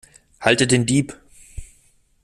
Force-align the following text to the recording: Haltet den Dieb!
Haltet 0.39 0.71
den 0.71 0.87
Dieb! 0.87 1.15